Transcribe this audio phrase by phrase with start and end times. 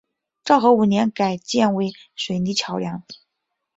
[0.43, 3.03] 昭和五年改建为水泥桥梁。